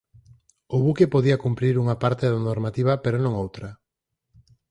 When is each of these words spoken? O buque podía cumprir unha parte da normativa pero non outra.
O 0.75 0.77
buque 0.85 1.11
podía 1.13 1.41
cumprir 1.45 1.75
unha 1.83 1.99
parte 2.03 2.25
da 2.31 2.43
normativa 2.49 2.93
pero 3.03 3.17
non 3.21 3.33
outra. 3.43 3.69